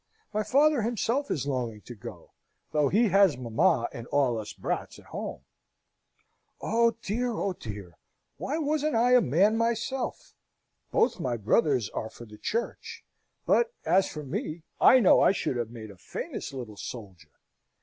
[0.33, 2.31] My father himself is longing to go,
[2.71, 5.43] though he has mamma and all us brats at home.
[6.59, 7.99] Oh dear, oh dear!
[8.37, 10.33] Why wasn't I a man myself?
[10.89, 13.05] Both my brothers are for the Church;
[13.45, 17.33] but, as for me, I know I should have made a famous little soldier!"